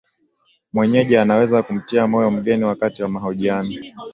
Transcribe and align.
mwenyeji 0.73 1.17
anaweza 1.17 1.63
kumtia 1.63 2.07
moyo 2.07 2.31
mgeni 2.31 2.63
wakati 2.63 3.03
wa 3.03 3.09
mahojiano 3.09 3.69